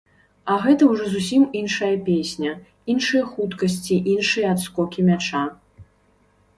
А 0.53 0.53
гэта 0.61 0.87
ўжо 0.91 1.05
зусім 1.15 1.43
іншая 1.59 1.91
песня, 2.09 2.55
іншыя 2.97 3.23
хуткасці, 3.35 4.01
іншыя 4.15 4.45
адскокі 4.57 4.99
мяча. 5.13 5.43